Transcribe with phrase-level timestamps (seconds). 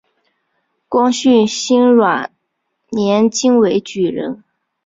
[0.89, 2.31] 光绪辛卯
[2.89, 4.43] 年京闱举人。